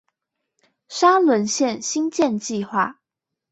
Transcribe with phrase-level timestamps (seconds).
[0.89, 2.95] 沙崙線興建計畫